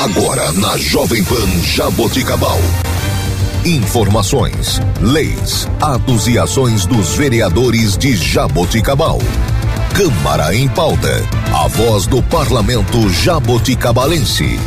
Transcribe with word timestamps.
Agora 0.00 0.50
na 0.52 0.78
Jovem 0.78 1.22
Pan 1.22 1.46
Jaboticabal. 1.62 2.56
Informações, 3.66 4.80
leis, 4.98 5.68
atos 5.78 6.26
e 6.26 6.38
ações 6.38 6.86
dos 6.86 7.16
vereadores 7.16 7.98
de 7.98 8.16
Jaboticabal. 8.16 9.18
Câmara 9.94 10.56
em 10.56 10.66
pauta. 10.70 11.22
A 11.52 11.68
voz 11.68 12.06
do 12.06 12.22
parlamento 12.22 13.10
jaboticabalense. 13.10 14.58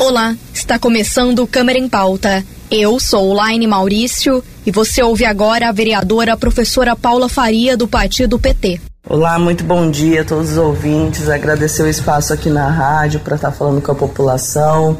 Olá, 0.00 0.36
está 0.52 0.76
começando 0.76 1.46
Câmara 1.46 1.78
em 1.78 1.88
Pauta. 1.88 2.44
Eu 2.68 2.98
sou 2.98 3.32
Laine 3.32 3.68
Maurício 3.68 4.42
e 4.66 4.72
você 4.72 5.04
ouve 5.04 5.24
agora 5.24 5.68
a 5.68 5.72
vereadora 5.72 6.36
professora 6.36 6.96
Paula 6.96 7.28
Faria 7.28 7.76
do 7.76 7.86
partido 7.86 8.40
PT. 8.40 8.80
Olá, 9.08 9.36
muito 9.36 9.64
bom 9.64 9.90
dia 9.90 10.22
a 10.22 10.24
todos 10.24 10.52
os 10.52 10.56
ouvintes. 10.56 11.28
Agradecer 11.28 11.82
o 11.82 11.88
espaço 11.88 12.32
aqui 12.32 12.48
na 12.48 12.70
rádio 12.70 13.18
para 13.18 13.34
estar 13.34 13.50
falando 13.50 13.82
com 13.82 13.90
a 13.90 13.96
população. 13.96 14.96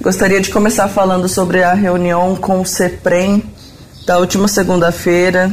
Gostaria 0.00 0.40
de 0.40 0.50
começar 0.50 0.88
falando 0.88 1.28
sobre 1.28 1.62
a 1.62 1.72
reunião 1.72 2.34
com 2.34 2.60
o 2.60 2.66
CEPREM 2.66 3.44
da 4.04 4.18
última 4.18 4.48
segunda-feira. 4.48 5.48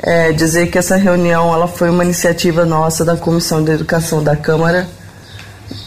É, 0.00 0.32
dizer 0.32 0.70
que 0.70 0.76
essa 0.76 0.96
reunião 0.96 1.52
ela 1.52 1.66
foi 1.66 1.88
uma 1.88 2.04
iniciativa 2.04 2.66
nossa 2.66 3.06
da 3.06 3.16
Comissão 3.16 3.64
de 3.64 3.72
Educação 3.72 4.22
da 4.22 4.36
Câmara 4.36 4.86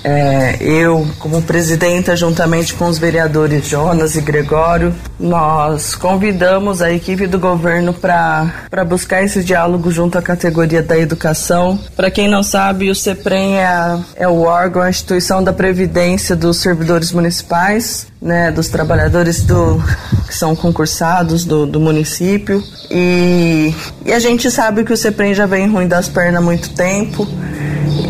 é, 0.03 0.57
eu, 0.61 1.07
como 1.19 1.41
presidenta, 1.41 2.15
juntamente 2.15 2.73
com 2.73 2.85
os 2.87 2.97
vereadores 2.97 3.67
Jonas 3.67 4.15
e 4.15 4.21
Gregório, 4.21 4.93
nós 5.19 5.95
convidamos 5.95 6.81
a 6.81 6.91
equipe 6.91 7.27
do 7.27 7.37
governo 7.37 7.93
para 7.93 8.83
buscar 8.87 9.23
esse 9.23 9.43
diálogo 9.43 9.91
junto 9.91 10.17
à 10.17 10.21
categoria 10.21 10.81
da 10.81 10.97
educação. 10.97 11.79
Para 11.95 12.09
quem 12.09 12.27
não 12.27 12.41
sabe, 12.41 12.89
o 12.89 12.95
CEPREM 12.95 13.57
é, 13.57 13.99
é 14.15 14.27
o 14.27 14.41
órgão, 14.41 14.81
a 14.81 14.89
instituição 14.89 15.43
da 15.43 15.53
previdência 15.53 16.35
dos 16.35 16.57
servidores 16.57 17.11
municipais, 17.11 18.07
né, 18.21 18.51
dos 18.51 18.69
trabalhadores 18.69 19.43
do, 19.43 19.81
que 20.27 20.33
são 20.33 20.55
concursados 20.55 21.45
do, 21.45 21.65
do 21.65 21.79
município. 21.79 22.63
E, 22.89 23.73
e 24.05 24.11
a 24.11 24.19
gente 24.19 24.49
sabe 24.49 24.83
que 24.83 24.93
o 24.93 24.97
CEPREM 24.97 25.33
já 25.33 25.45
vem 25.45 25.69
ruim 25.69 25.87
das 25.87 26.07
pernas 26.07 26.41
há 26.41 26.41
muito 26.41 26.69
tempo. 26.71 27.27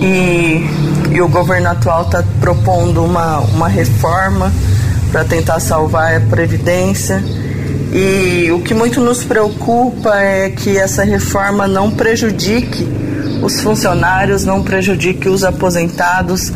E 0.02 0.91
e 1.12 1.22
o 1.22 1.28
governo 1.28 1.70
atual 1.70 2.04
está 2.04 2.24
propondo 2.40 3.04
uma, 3.04 3.40
uma 3.40 3.68
reforma 3.68 4.52
para 5.12 5.26
tentar 5.26 5.60
salvar 5.60 6.16
a 6.16 6.22
Previdência. 6.22 7.22
E 7.94 8.50
o 8.52 8.62
que 8.62 8.74
muito 8.74 9.02
nos 9.02 9.22
preocupa 9.24 10.16
é 10.18 10.50
que 10.50 10.78
essa 10.78 11.04
reforma 11.04 11.68
não 11.68 11.92
prejudique 11.92 12.88
os 13.44 13.60
funcionários, 13.60 14.46
não 14.46 14.64
prejudique 14.64 15.28
os 15.28 15.44
aposentados, 15.44 16.54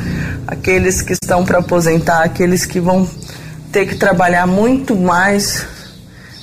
aqueles 0.48 1.02
que 1.02 1.12
estão 1.12 1.44
para 1.44 1.60
aposentar, 1.60 2.24
aqueles 2.24 2.66
que 2.66 2.80
vão 2.80 3.10
ter 3.74 3.86
que 3.86 3.96
trabalhar 3.96 4.48
muito 4.48 4.96
mais 4.96 5.66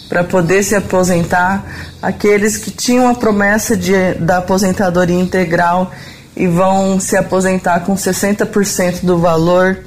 para 0.07 0.23
poder 0.23 0.63
se 0.63 0.75
aposentar, 0.75 1.65
aqueles 2.03 2.59
que 2.59 2.71
tinham 2.71 3.09
a 3.09 3.15
promessa 3.15 3.75
de, 3.75 4.15
da 4.15 4.39
aposentadoria 4.39 5.19
integral 5.19 5.91
e 6.37 6.47
vão 6.47 6.99
se 6.99 7.17
aposentar 7.17 7.81
com 7.81 7.95
60% 7.95 9.05
do 9.05 9.19
valor. 9.19 9.79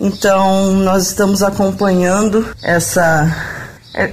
Então, 0.00 0.72
nós 0.72 1.06
estamos 1.06 1.42
acompanhando 1.42 2.46
essa 2.62 3.30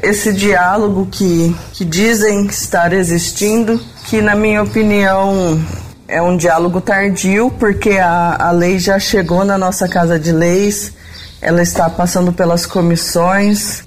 esse 0.03 0.31
diálogo 0.31 1.08
que, 1.11 1.55
que 1.73 1.83
dizem 1.83 2.45
estar 2.45 2.94
existindo, 2.94 3.81
que 4.05 4.22
na 4.22 4.36
minha 4.36 4.61
opinião 4.61 5.59
é 6.08 6.22
um 6.22 6.38
diálogo 6.38 6.80
tardio, 6.80 7.52
porque 7.58 7.91
a, 7.91 8.47
a 8.47 8.52
lei 8.52 8.78
já 8.78 9.00
chegou 9.00 9.44
na 9.44 9.58
nossa 9.58 9.88
casa 9.88 10.19
de 10.19 10.31
leis, 10.31 10.94
ela 11.41 11.63
está 11.63 11.89
passando 11.89 12.31
pelas 12.31 12.66
comissões, 12.67 13.83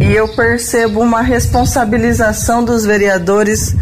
e 0.00 0.14
eu 0.14 0.28
percebo 0.28 1.00
uma 1.00 1.20
responsabilização 1.20 2.64
dos 2.64 2.86
vereadores, 2.86 3.76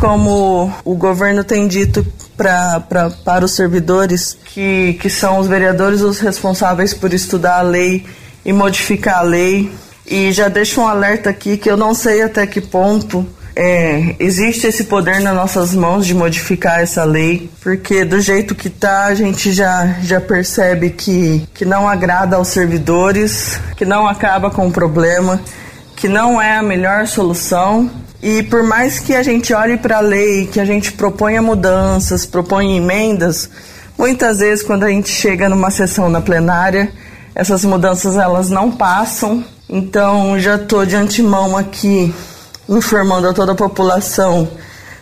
como 0.00 0.72
o 0.82 0.94
governo 0.94 1.44
tem 1.44 1.68
dito 1.68 2.06
pra, 2.42 2.80
pra, 2.80 3.10
para 3.10 3.44
os 3.44 3.52
servidores, 3.52 4.36
que, 4.46 4.98
que 5.00 5.08
são 5.08 5.38
os 5.38 5.46
vereadores 5.46 6.00
os 6.00 6.18
responsáveis 6.18 6.92
por 6.92 7.14
estudar 7.14 7.58
a 7.58 7.62
lei 7.62 8.04
e 8.44 8.52
modificar 8.52 9.18
a 9.18 9.22
lei. 9.22 9.70
E 10.04 10.32
já 10.32 10.48
deixo 10.48 10.80
um 10.80 10.88
alerta 10.88 11.30
aqui 11.30 11.56
que 11.56 11.70
eu 11.70 11.76
não 11.76 11.94
sei 11.94 12.20
até 12.22 12.44
que 12.44 12.60
ponto 12.60 13.24
é, 13.54 14.16
existe 14.18 14.66
esse 14.66 14.84
poder 14.84 15.20
nas 15.20 15.36
nossas 15.36 15.72
mãos 15.72 16.04
de 16.04 16.14
modificar 16.14 16.80
essa 16.80 17.04
lei, 17.04 17.48
porque 17.62 18.04
do 18.04 18.20
jeito 18.20 18.56
que 18.56 18.68
tá, 18.68 19.04
a 19.04 19.14
gente 19.14 19.52
já, 19.52 19.98
já 20.02 20.20
percebe 20.20 20.90
que, 20.90 21.46
que 21.54 21.64
não 21.64 21.88
agrada 21.88 22.34
aos 22.34 22.48
servidores, 22.48 23.60
que 23.76 23.84
não 23.84 24.08
acaba 24.08 24.50
com 24.50 24.66
o 24.66 24.72
problema, 24.72 25.40
que 25.94 26.08
não 26.08 26.42
é 26.42 26.56
a 26.56 26.62
melhor 26.62 27.06
solução 27.06 27.88
e 28.22 28.42
por 28.44 28.62
mais 28.62 29.00
que 29.00 29.16
a 29.16 29.22
gente 29.22 29.52
olhe 29.52 29.76
para 29.76 29.96
a 29.98 30.00
lei, 30.00 30.46
que 30.46 30.60
a 30.60 30.64
gente 30.64 30.92
proponha 30.92 31.42
mudanças, 31.42 32.24
proponha 32.24 32.76
emendas, 32.76 33.50
muitas 33.98 34.38
vezes 34.38 34.64
quando 34.64 34.84
a 34.84 34.88
gente 34.88 35.10
chega 35.10 35.48
numa 35.48 35.70
sessão 35.72 36.08
na 36.08 36.20
plenária, 36.20 36.92
essas 37.34 37.64
mudanças 37.64 38.16
elas 38.16 38.48
não 38.48 38.70
passam. 38.70 39.44
Então 39.68 40.38
já 40.38 40.54
estou 40.54 40.86
de 40.86 40.94
antemão 40.94 41.56
aqui 41.56 42.14
informando 42.68 43.28
a 43.28 43.32
toda 43.32 43.52
a 43.52 43.56
população 43.56 44.48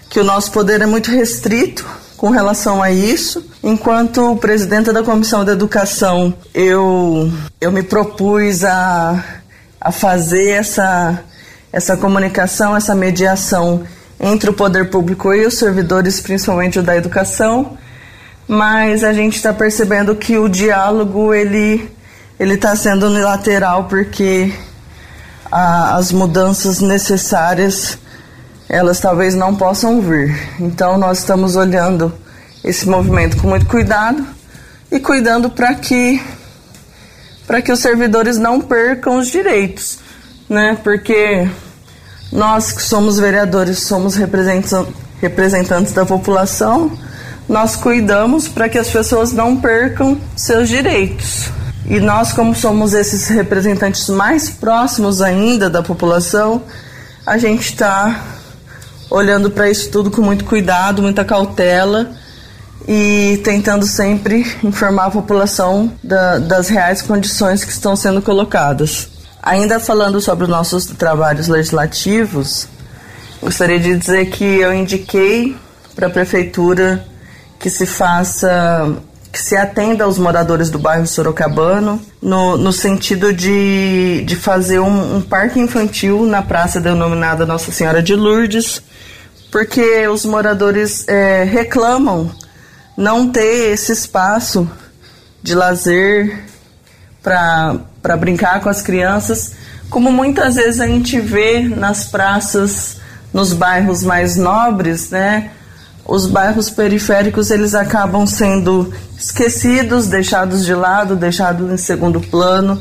que 0.08 0.18
o 0.18 0.24
nosso 0.24 0.50
poder 0.50 0.80
é 0.80 0.86
muito 0.86 1.10
restrito 1.10 1.86
com 2.16 2.30
relação 2.30 2.82
a 2.82 2.90
isso. 2.90 3.44
Enquanto 3.62 4.34
presidenta 4.36 4.92
da 4.92 5.02
Comissão 5.02 5.44
de 5.44 5.50
Educação, 5.50 6.32
eu, 6.54 7.30
eu 7.60 7.70
me 7.70 7.82
propus 7.82 8.64
a, 8.64 9.24
a 9.80 9.92
fazer 9.92 10.50
essa 10.50 11.22
essa 11.72 11.96
comunicação, 11.96 12.76
essa 12.76 12.94
mediação 12.94 13.84
entre 14.18 14.50
o 14.50 14.52
poder 14.52 14.90
público 14.90 15.32
e 15.32 15.46
os 15.46 15.54
servidores, 15.54 16.20
principalmente 16.20 16.78
o 16.78 16.82
da 16.82 16.96
educação, 16.96 17.78
mas 18.46 19.04
a 19.04 19.12
gente 19.12 19.36
está 19.36 19.52
percebendo 19.52 20.14
que 20.14 20.36
o 20.36 20.48
diálogo 20.48 21.32
ele 21.32 21.90
ele 22.38 22.54
está 22.54 22.74
sendo 22.74 23.06
unilateral 23.06 23.84
porque 23.84 24.52
a, 25.52 25.96
as 25.96 26.10
mudanças 26.10 26.80
necessárias 26.80 27.98
elas 28.68 28.98
talvez 28.98 29.34
não 29.34 29.54
possam 29.54 30.00
vir. 30.00 30.34
Então 30.58 30.96
nós 30.98 31.18
estamos 31.18 31.54
olhando 31.54 32.12
esse 32.64 32.88
movimento 32.88 33.36
com 33.36 33.48
muito 33.48 33.66
cuidado 33.66 34.26
e 34.90 34.98
cuidando 34.98 35.48
para 35.48 35.74
que 35.74 36.20
para 37.46 37.62
que 37.62 37.70
os 37.70 37.80
servidores 37.80 38.38
não 38.38 38.60
percam 38.60 39.16
os 39.18 39.28
direitos 39.28 39.99
né? 40.50 40.76
Porque 40.82 41.48
nós 42.32 42.72
que 42.72 42.82
somos 42.82 43.18
vereadores, 43.20 43.78
somos 43.78 44.16
representantes 44.16 45.92
da 45.92 46.04
população, 46.04 46.90
nós 47.48 47.76
cuidamos 47.76 48.48
para 48.48 48.68
que 48.68 48.76
as 48.76 48.90
pessoas 48.90 49.32
não 49.32 49.56
percam 49.56 50.18
seus 50.36 50.68
direitos. 50.68 51.48
E 51.86 51.98
nós, 51.98 52.32
como 52.32 52.54
somos 52.54 52.94
esses 52.94 53.28
representantes 53.28 54.08
mais 54.08 54.50
próximos 54.50 55.22
ainda 55.22 55.70
da 55.70 55.82
população, 55.82 56.62
a 57.24 57.38
gente 57.38 57.70
está 57.70 58.24
olhando 59.08 59.50
para 59.50 59.68
isso 59.70 59.90
tudo 59.90 60.10
com 60.10 60.22
muito 60.22 60.44
cuidado, 60.44 61.02
muita 61.02 61.24
cautela 61.24 62.10
e 62.86 63.40
tentando 63.44 63.86
sempre 63.86 64.46
informar 64.62 65.06
a 65.06 65.10
população 65.10 65.92
da, 66.02 66.38
das 66.38 66.68
reais 66.68 67.02
condições 67.02 67.64
que 67.64 67.72
estão 67.72 67.96
sendo 67.96 68.22
colocadas. 68.22 69.19
Ainda 69.50 69.80
falando 69.80 70.20
sobre 70.20 70.44
os 70.44 70.48
nossos 70.48 70.86
trabalhos 70.86 71.48
legislativos, 71.48 72.68
gostaria 73.42 73.80
de 73.80 73.96
dizer 73.96 74.26
que 74.26 74.44
eu 74.44 74.72
indiquei 74.72 75.56
para 75.92 76.06
a 76.06 76.10
prefeitura 76.10 77.04
que 77.58 77.68
se 77.68 77.84
faça, 77.84 78.94
que 79.32 79.42
se 79.42 79.56
atenda 79.56 80.04
aos 80.04 80.18
moradores 80.18 80.70
do 80.70 80.78
bairro 80.78 81.04
Sorocabano, 81.04 82.00
no, 82.22 82.56
no 82.56 82.72
sentido 82.72 83.32
de, 83.32 84.22
de 84.24 84.36
fazer 84.36 84.78
um, 84.78 85.16
um 85.16 85.20
parque 85.20 85.58
infantil 85.58 86.24
na 86.26 86.42
praça 86.42 86.80
denominada 86.80 87.44
Nossa 87.44 87.72
Senhora 87.72 88.00
de 88.00 88.14
Lourdes, 88.14 88.80
porque 89.50 90.06
os 90.06 90.24
moradores 90.24 91.08
é, 91.08 91.42
reclamam 91.42 92.30
não 92.96 93.28
ter 93.28 93.72
esse 93.72 93.90
espaço 93.90 94.70
de 95.42 95.56
lazer 95.56 96.44
para 97.20 97.89
brincar 98.16 98.60
com 98.60 98.68
as 98.68 98.82
crianças, 98.82 99.52
como 99.88 100.10
muitas 100.12 100.54
vezes 100.54 100.80
a 100.80 100.86
gente 100.86 101.20
vê 101.20 101.60
nas 101.68 102.04
praças, 102.04 102.96
nos 103.32 103.52
bairros 103.52 104.02
mais 104.02 104.36
nobres, 104.36 105.10
né? 105.10 105.50
Os 106.04 106.26
bairros 106.26 106.70
periféricos 106.70 107.50
eles 107.50 107.74
acabam 107.74 108.26
sendo 108.26 108.92
esquecidos, 109.18 110.06
deixados 110.06 110.64
de 110.64 110.74
lado, 110.74 111.14
deixados 111.14 111.70
em 111.70 111.76
segundo 111.76 112.20
plano. 112.20 112.80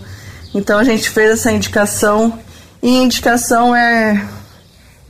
Então 0.54 0.80
a 0.80 0.84
gente 0.84 1.10
fez 1.10 1.32
essa 1.32 1.52
indicação 1.52 2.40
e 2.82 2.90
indicação 2.90 3.76
é 3.76 4.26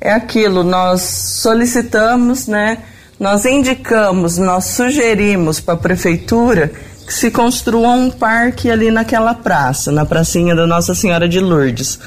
é 0.01 0.13
aquilo, 0.13 0.63
nós 0.63 1.01
solicitamos, 1.01 2.47
né? 2.47 2.79
Nós 3.19 3.43
indicamos, 3.45 4.37
nós 4.37 4.65
sugerimos 4.65 5.59
para 5.59 5.73
a 5.73 5.77
prefeitura 5.77 6.71
que 7.09 7.15
se 7.15 7.31
construa 7.31 7.89
um 7.89 8.11
parque 8.11 8.69
ali 8.69 8.91
naquela 8.91 9.33
praça, 9.33 9.91
na 9.91 10.05
pracinha 10.05 10.55
da 10.55 10.67
Nossa 10.67 10.93
Senhora 10.93 11.27
de 11.27 11.39
Lourdes. 11.39 11.97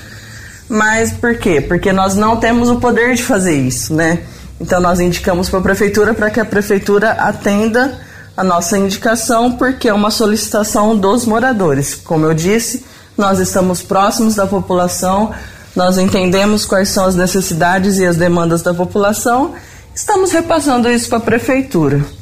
Mas 0.68 1.10
por 1.10 1.36
quê? 1.38 1.60
Porque 1.60 1.92
nós 1.92 2.14
não 2.14 2.36
temos 2.36 2.70
o 2.70 2.76
poder 2.76 3.16
de 3.16 3.24
fazer 3.24 3.56
isso, 3.58 3.92
né? 3.92 4.20
Então 4.60 4.80
nós 4.80 5.00
indicamos 5.00 5.50
para 5.50 5.58
a 5.58 5.62
prefeitura 5.62 6.14
para 6.14 6.30
que 6.30 6.38
a 6.38 6.44
prefeitura 6.44 7.10
atenda 7.14 7.98
a 8.36 8.44
nossa 8.44 8.78
indicação, 8.78 9.50
porque 9.50 9.88
é 9.88 9.92
uma 9.92 10.12
solicitação 10.12 10.96
dos 10.96 11.26
moradores. 11.26 11.96
Como 11.96 12.24
eu 12.24 12.32
disse, 12.32 12.84
nós 13.18 13.40
estamos 13.40 13.82
próximos 13.82 14.36
da 14.36 14.46
população, 14.46 15.32
nós 15.74 15.98
entendemos 15.98 16.64
quais 16.64 16.90
são 16.90 17.06
as 17.06 17.16
necessidades 17.16 17.98
e 17.98 18.06
as 18.06 18.16
demandas 18.16 18.62
da 18.62 18.72
população, 18.72 19.52
estamos 19.92 20.30
repassando 20.30 20.88
isso 20.88 21.08
para 21.08 21.18
a 21.18 21.22
prefeitura. 21.22 22.21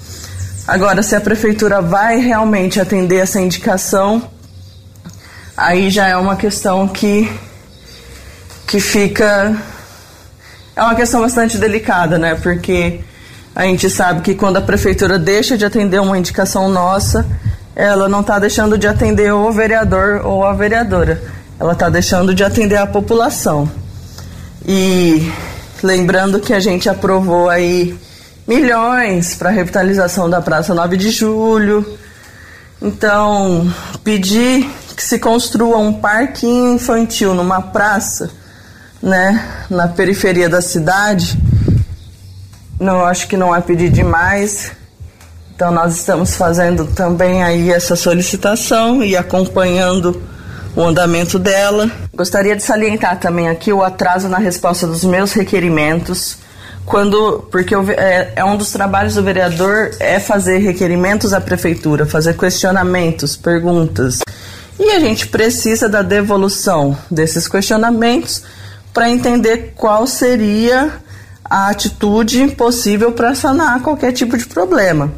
Agora, 0.67 1.03
se 1.03 1.17
a 1.17 1.21
prefeitura 1.21 1.81
vai 1.81 2.19
realmente 2.19 2.81
atender 2.81 3.17
essa 3.17 3.41
indicação, 3.41 4.23
aí 5.57 5.91
já 5.91 6.07
é 6.07 6.17
uma 6.17 6.37
questão 6.37 6.87
que, 6.87 7.31
que 8.67 8.81
fica. 8.81 9.57
É 10.77 10.83
uma 10.83 10.95
questão 10.95 11.21
bastante 11.21 11.59
delicada, 11.59 12.19
né? 12.19 12.35
Porque 12.35 13.01
a 13.55 13.65
gente 13.65 13.91
sabe 13.91 14.21
que 14.23 14.35
quando 14.35 14.59
a 14.59 14.62
prefeitura 14.62 15.19
deixa 15.19 15.59
de 15.59 15.65
atender 15.65 16.01
uma 16.01 16.17
indicação 16.17 16.69
nossa, 16.69 17.27
ela 17.75 18.09
não 18.09 18.21
está 18.21 18.39
deixando 18.39 18.79
de 18.79 18.87
atender 18.87 19.33
o 19.33 19.51
vereador 19.51 20.25
ou 20.25 20.45
a 20.45 20.53
vereadora, 20.53 21.21
ela 21.59 21.73
está 21.73 21.89
deixando 21.89 22.35
de 22.35 22.45
atender 22.45 22.77
a 22.77 22.87
população. 22.87 23.71
E 24.67 25.33
lembrando 25.83 26.39
que 26.41 26.53
a 26.53 26.61
gente 26.61 26.89
aprovou 26.89 27.49
aí 27.49 27.99
milhões 28.50 29.37
para 29.37 29.49
a 29.49 29.52
revitalização 29.52 30.29
da 30.29 30.43
Praça 30.43 30.75
9 30.75 30.97
de 30.97 31.12
Julho. 31.12 31.87
Então, 32.82 33.73
pedir 34.02 34.69
que 34.97 35.05
se 35.05 35.20
construa 35.20 35.79
um 35.79 35.93
parquinho 35.93 36.75
infantil 36.75 37.32
numa 37.32 37.62
praça, 37.62 38.29
né, 39.00 39.64
na 39.70 39.87
periferia 39.87 40.49
da 40.49 40.61
cidade, 40.61 41.41
não 42.81 43.05
acho 43.05 43.29
que 43.29 43.37
não 43.37 43.55
é 43.55 43.61
pedir 43.61 43.88
demais. 43.88 44.73
Então 45.55 45.70
nós 45.70 45.97
estamos 45.97 46.35
fazendo 46.35 46.87
também 46.87 47.44
aí 47.44 47.70
essa 47.70 47.94
solicitação 47.94 49.00
e 49.00 49.17
acompanhando 49.17 50.20
o 50.75 50.82
andamento 50.82 51.38
dela. 51.38 51.88
Gostaria 52.17 52.56
de 52.56 52.64
salientar 52.64 53.20
também 53.20 53.49
aqui 53.49 53.73
o 53.73 53.85
atraso 53.85 54.29
na 54.29 54.38
resposta 54.38 54.88
dos 54.88 55.05
meus 55.05 55.32
requerimentos, 55.35 56.38
quando 56.90 57.46
porque 57.52 57.72
eu, 57.72 57.88
é, 57.88 58.32
é 58.34 58.44
um 58.44 58.56
dos 58.56 58.72
trabalhos 58.72 59.14
do 59.14 59.22
vereador 59.22 59.92
é 60.00 60.19
fazer 60.19 60.58
requerimentos 60.58 61.32
à 61.32 61.40
prefeitura, 61.40 62.04
fazer 62.04 62.37
questionamentos, 62.37 63.37
perguntas. 63.37 64.19
E 64.76 64.90
a 64.90 64.98
gente 64.98 65.28
precisa 65.28 65.88
da 65.88 66.02
devolução 66.02 66.98
desses 67.08 67.46
questionamentos 67.46 68.42
para 68.92 69.08
entender 69.08 69.72
qual 69.76 70.04
seria 70.04 70.90
a 71.44 71.69
atitude 71.69 72.48
possível 72.56 73.12
para 73.12 73.37
sanar 73.37 73.81
qualquer 73.82 74.10
tipo 74.10 74.37
de 74.37 74.46
problema. 74.46 75.12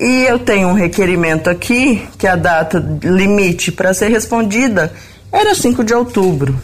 E 0.00 0.24
eu 0.24 0.40
tenho 0.40 0.68
um 0.68 0.74
requerimento 0.74 1.48
aqui 1.48 2.04
que 2.18 2.26
a 2.26 2.34
data 2.34 2.84
limite 3.04 3.70
para 3.70 3.94
ser 3.94 4.08
respondida 4.08 4.92
era 5.30 5.54
5 5.54 5.84
de 5.84 5.94
outubro. 5.94 6.60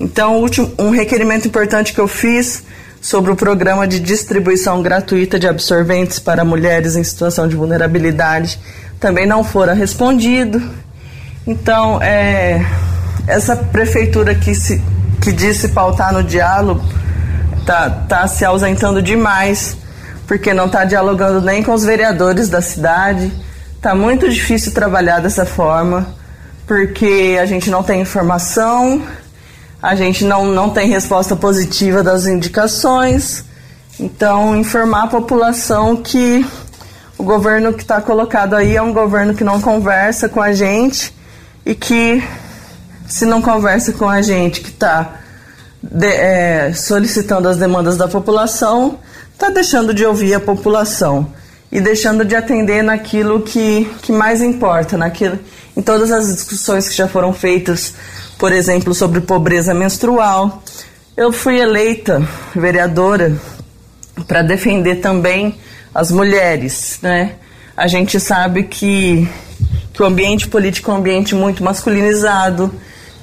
Então, 0.00 0.42
um 0.78 0.90
requerimento 0.90 1.46
importante 1.46 1.92
que 1.92 2.00
eu 2.00 2.08
fiz 2.08 2.64
sobre 3.02 3.32
o 3.32 3.36
programa 3.36 3.86
de 3.86 3.98
distribuição 3.98 4.80
gratuita 4.80 5.38
de 5.38 5.48
absorventes 5.48 6.20
para 6.20 6.44
mulheres 6.44 6.94
em 6.94 7.02
situação 7.02 7.48
de 7.48 7.56
vulnerabilidade 7.56 8.60
também 9.00 9.26
não 9.26 9.42
fora 9.42 9.74
respondido. 9.74 10.62
Então, 11.44 12.00
é, 12.00 12.64
essa 13.26 13.56
prefeitura 13.56 14.32
que, 14.32 14.54
se, 14.54 14.80
que 15.20 15.32
disse 15.32 15.68
pautar 15.70 16.12
no 16.12 16.22
diálogo 16.22 16.80
está 17.58 17.90
tá 17.90 18.28
se 18.28 18.44
ausentando 18.44 19.02
demais 19.02 19.76
porque 20.28 20.54
não 20.54 20.66
está 20.66 20.84
dialogando 20.84 21.40
nem 21.40 21.62
com 21.64 21.74
os 21.74 21.84
vereadores 21.84 22.48
da 22.48 22.62
cidade. 22.62 23.32
Está 23.76 23.94
muito 23.94 24.30
difícil 24.30 24.72
trabalhar 24.72 25.18
dessa 25.18 25.44
forma, 25.44 26.06
porque 26.66 27.36
a 27.40 27.44
gente 27.44 27.68
não 27.68 27.82
tem 27.82 28.00
informação, 28.00 29.02
a 29.82 29.96
gente 29.96 30.24
não, 30.24 30.46
não 30.46 30.70
tem 30.70 30.88
resposta 30.88 31.34
positiva 31.34 32.04
das 32.04 32.24
indicações. 32.26 33.44
Então, 33.98 34.56
informar 34.56 35.04
a 35.04 35.06
população 35.08 35.96
que 35.96 36.46
o 37.18 37.24
governo 37.24 37.72
que 37.72 37.82
está 37.82 38.00
colocado 38.00 38.54
aí 38.54 38.76
é 38.76 38.82
um 38.82 38.92
governo 38.92 39.34
que 39.34 39.42
não 39.42 39.60
conversa 39.60 40.28
com 40.28 40.40
a 40.40 40.52
gente 40.52 41.12
e 41.66 41.74
que, 41.74 42.22
se 43.08 43.26
não 43.26 43.42
conversa 43.42 43.92
com 43.92 44.08
a 44.08 44.22
gente 44.22 44.60
que 44.60 44.70
está 44.70 45.16
é, 46.00 46.72
solicitando 46.72 47.48
as 47.48 47.56
demandas 47.56 47.96
da 47.96 48.06
população, 48.06 49.00
está 49.32 49.50
deixando 49.50 49.92
de 49.92 50.04
ouvir 50.06 50.34
a 50.34 50.40
população 50.40 51.26
e 51.72 51.80
deixando 51.80 52.24
de 52.24 52.36
atender 52.36 52.82
naquilo 52.82 53.42
que, 53.42 53.90
que 54.02 54.12
mais 54.12 54.40
importa, 54.40 54.96
naquilo, 54.96 55.38
em 55.76 55.82
todas 55.82 56.12
as 56.12 56.32
discussões 56.32 56.88
que 56.88 56.94
já 56.94 57.08
foram 57.08 57.32
feitas, 57.32 57.94
por 58.42 58.52
exemplo, 58.52 58.92
sobre 58.92 59.20
pobreza 59.20 59.72
menstrual. 59.72 60.64
Eu 61.16 61.30
fui 61.30 61.60
eleita 61.60 62.26
vereadora 62.52 63.36
para 64.26 64.42
defender 64.42 64.96
também 64.96 65.60
as 65.94 66.10
mulheres, 66.10 66.98
né? 67.00 67.36
A 67.76 67.86
gente 67.86 68.18
sabe 68.18 68.64
que, 68.64 69.28
que 69.92 70.02
o 70.02 70.04
ambiente 70.04 70.48
político 70.48 70.90
é 70.90 70.94
um 70.94 70.96
ambiente 70.96 71.36
muito 71.36 71.62
masculinizado, 71.62 72.74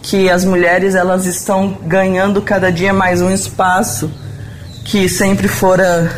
que 0.02 0.30
as 0.30 0.46
mulheres 0.46 0.96
elas 0.96 1.26
estão 1.26 1.78
ganhando 1.86 2.42
cada 2.42 2.72
dia 2.72 2.94
mais 2.94 3.22
um 3.22 3.30
espaço 3.30 4.10
que 4.86 5.10
sempre 5.10 5.50
fora 5.50 6.10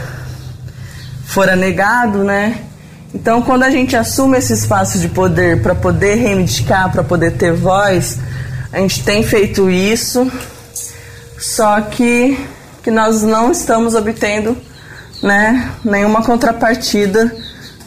fora 1.26 1.56
negado, 1.56 2.24
né? 2.24 2.56
Então, 3.16 3.42
quando 3.42 3.64
a 3.64 3.72
gente 3.72 3.96
assume 3.96 4.38
esse 4.38 4.54
espaço 4.54 5.00
de 5.00 5.10
poder 5.10 5.60
para 5.64 5.74
poder 5.74 6.18
reivindicar, 6.18 6.92
para 6.92 7.04
poder 7.04 7.32
ter 7.32 7.52
voz, 7.52 8.20
a 8.72 8.80
gente 8.80 9.04
tem 9.04 9.22
feito 9.22 9.70
isso, 9.70 10.32
só 11.38 11.82
que, 11.82 12.38
que 12.84 12.90
nós 12.90 13.22
não 13.22 13.52
estamos 13.52 13.96
obtendo 13.96 14.56
né, 15.22 15.72
nenhuma 15.84 16.24
contrapartida 16.24 17.36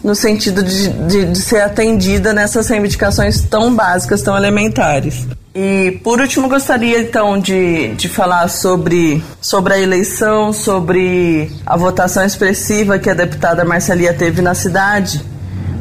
no 0.02 0.14
sentido 0.14 0.62
de, 0.62 0.88
de, 0.90 1.24
de 1.24 1.38
ser 1.38 1.62
atendida 1.62 2.34
nessas 2.34 2.68
reivindicações 2.68 3.40
tão 3.40 3.74
básicas, 3.74 4.20
tão 4.20 4.36
elementares. 4.36 5.26
E 5.54 6.00
por 6.02 6.20
último, 6.20 6.48
gostaria 6.48 7.00
então 7.00 7.40
de, 7.40 7.94
de 7.94 8.08
falar 8.08 8.48
sobre, 8.48 9.24
sobre 9.40 9.72
a 9.72 9.78
eleição, 9.78 10.52
sobre 10.52 11.50
a 11.64 11.76
votação 11.76 12.24
expressiva 12.24 12.98
que 12.98 13.08
a 13.08 13.14
deputada 13.14 13.64
Marcelia 13.64 14.12
teve 14.12 14.42
na 14.42 14.52
cidade, 14.52 15.24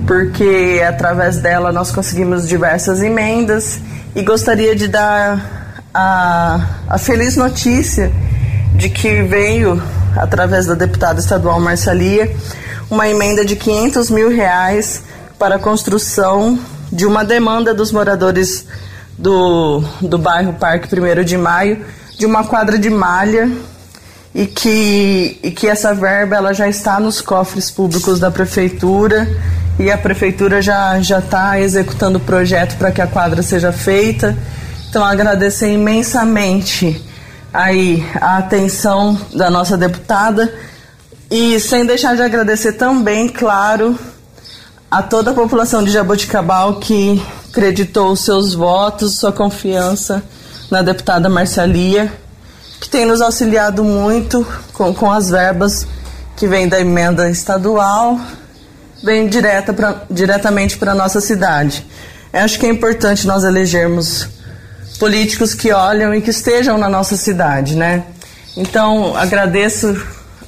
porque 0.07 0.81
através 0.87 1.37
dela 1.37 1.71
nós 1.73 1.91
conseguimos 1.91 2.47
diversas 2.47 3.01
emendas 3.01 3.79
e 4.15 4.21
gostaria 4.21 4.75
de 4.75 4.87
dar 4.87 5.83
a, 5.93 6.59
a 6.87 6.97
feliz 6.97 7.35
notícia 7.35 8.11
de 8.75 8.89
que 8.89 9.23
veio, 9.23 9.81
através 10.15 10.67
da 10.67 10.75
deputada 10.75 11.19
estadual 11.19 11.59
Marcelia, 11.59 12.35
uma 12.89 13.07
emenda 13.07 13.43
de 13.43 13.55
500 13.55 14.09
mil 14.11 14.29
reais 14.29 15.03
para 15.39 15.55
a 15.55 15.59
construção 15.59 16.59
de 16.91 17.05
uma 17.05 17.25
demanda 17.25 17.73
dos 17.73 17.91
moradores 17.91 18.65
do, 19.17 19.83
do 20.01 20.17
bairro 20.17 20.53
Parque 20.53 20.87
1 20.93 21.23
de 21.23 21.37
Maio 21.37 21.83
de 22.17 22.25
uma 22.25 22.43
quadra 22.43 22.77
de 22.77 22.89
malha 22.89 23.51
e 24.33 24.45
que, 24.45 25.39
e 25.41 25.51
que 25.51 25.67
essa 25.67 25.93
verba 25.93 26.35
ela 26.35 26.53
já 26.53 26.67
está 26.67 26.99
nos 26.99 27.19
cofres 27.19 27.71
públicos 27.71 28.19
da 28.19 28.29
prefeitura 28.29 29.27
e 29.79 29.91
a 29.91 29.97
prefeitura 29.97 30.61
já 30.61 30.99
já 31.01 31.19
está 31.19 31.59
executando 31.59 32.17
o 32.17 32.21
projeto 32.21 32.77
para 32.77 32.91
que 32.91 33.01
a 33.01 33.07
quadra 33.07 33.41
seja 33.41 33.71
feita. 33.71 34.37
Então 34.89 35.03
agradecer 35.03 35.71
imensamente 35.71 37.03
aí 37.51 38.05
a 38.19 38.37
atenção 38.37 39.19
da 39.33 39.49
nossa 39.49 39.77
deputada 39.77 40.53
e 41.29 41.59
sem 41.59 41.85
deixar 41.85 42.15
de 42.15 42.21
agradecer 42.21 42.73
também, 42.73 43.27
claro, 43.27 43.97
a 44.89 45.01
toda 45.01 45.31
a 45.31 45.33
população 45.33 45.83
de 45.83 45.91
Jaboticabal 45.91 46.75
que 46.75 47.19
acreditou 47.49 48.15
seus 48.15 48.53
votos, 48.53 49.15
sua 49.15 49.31
confiança 49.31 50.23
na 50.69 50.83
deputada 50.83 51.29
Marcelia, 51.29 52.13
que 52.79 52.89
tem 52.89 53.05
nos 53.05 53.21
auxiliado 53.21 53.83
muito 53.83 54.45
com, 54.73 54.93
com 54.93 55.11
as 55.11 55.29
verbas 55.29 55.87
que 56.35 56.47
vêm 56.47 56.67
da 56.67 56.79
emenda 56.79 57.29
estadual, 57.29 58.19
vem 59.03 59.27
direta 59.27 59.73
pra, 59.73 60.03
diretamente 60.09 60.77
para 60.77 60.93
a 60.93 60.95
nossa 60.95 61.19
cidade. 61.19 61.85
Eu 62.31 62.39
acho 62.39 62.57
que 62.57 62.65
é 62.65 62.69
importante 62.69 63.27
nós 63.27 63.43
elegermos 63.43 64.27
políticos 64.97 65.53
que 65.53 65.71
olham 65.73 66.15
e 66.15 66.21
que 66.21 66.29
estejam 66.29 66.77
na 66.77 66.87
nossa 66.87 67.17
cidade, 67.17 67.75
né? 67.75 68.05
Então, 68.55 69.15
agradeço 69.17 70.01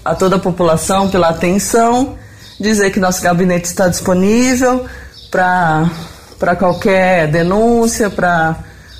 a 0.04 0.16
toda 0.16 0.38
a 0.38 0.40
população 0.40 1.10
pela 1.10 1.30
atenção, 1.30 2.18
dizer 2.60 2.92
que 2.92 3.00
nosso 3.00 3.22
gabinete 3.22 3.66
está 3.66 3.88
disponível, 3.88 4.86
para 5.30 6.56
qualquer 6.58 7.28
denúncia, 7.28 8.10
para 8.10 8.56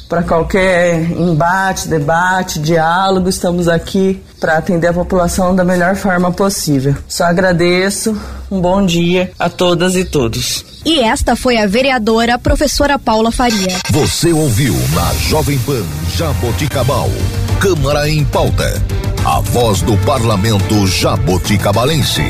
para 0.08 0.24
qualquer 0.24 1.12
embate, 1.12 1.88
debate, 1.88 2.60
diálogo, 2.60 3.30
estamos 3.30 3.68
aqui 3.68 4.22
para 4.40 4.58
atender 4.58 4.88
a 4.88 4.94
população 4.94 5.56
da 5.56 5.64
melhor 5.64 5.96
forma 5.96 6.32
possível. 6.32 6.96
Só 7.08 7.26
agradeço, 7.26 8.16
um 8.52 8.62
bom 8.62 8.86
dia 8.86 9.32
a 9.40 9.50
todas 9.50 9.96
e 9.96 10.06
todos. 10.06 10.66
E 10.86 11.00
esta 11.00 11.36
foi 11.36 11.58
a 11.58 11.66
vereadora 11.66 12.38
professora 12.38 13.00
Paula 13.00 13.32
Faria. 13.32 13.78
Você 13.90 14.32
ouviu 14.32 14.76
na 14.94 15.14
Jovem 15.16 15.58
Pan 15.60 15.84
Jaboticabal, 16.16 17.10
Câmara 17.60 18.08
em 18.08 18.24
Pauta, 18.24 18.82
a 19.26 19.40
voz 19.40 19.82
do 19.82 19.98
parlamento 20.06 20.86
jaboticabalense. 20.86 22.22